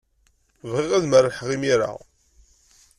[0.69, 1.91] Bɣiɣ ad merrḥeɣ imir-a.